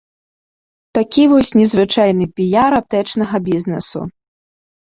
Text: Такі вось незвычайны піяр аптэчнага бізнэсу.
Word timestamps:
Такі 0.97 1.23
вось 1.33 1.51
незвычайны 1.59 2.25
піяр 2.39 2.71
аптэчнага 2.81 3.43
бізнэсу. 3.51 3.99